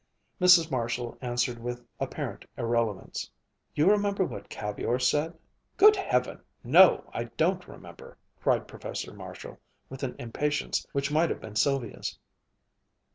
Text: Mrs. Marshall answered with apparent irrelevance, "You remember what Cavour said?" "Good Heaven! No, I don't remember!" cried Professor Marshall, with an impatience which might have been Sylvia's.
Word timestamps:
Mrs. 0.41 0.71
Marshall 0.71 1.15
answered 1.21 1.59
with 1.59 1.85
apparent 1.99 2.45
irrelevance, 2.57 3.29
"You 3.75 3.87
remember 3.91 4.25
what 4.25 4.49
Cavour 4.49 4.97
said?" 4.97 5.37
"Good 5.77 5.95
Heaven! 5.95 6.41
No, 6.63 7.07
I 7.13 7.25
don't 7.25 7.67
remember!" 7.67 8.17
cried 8.41 8.67
Professor 8.67 9.13
Marshall, 9.13 9.59
with 9.89 10.01
an 10.01 10.15
impatience 10.17 10.87
which 10.91 11.11
might 11.11 11.29
have 11.29 11.39
been 11.39 11.55
Sylvia's. 11.55 12.17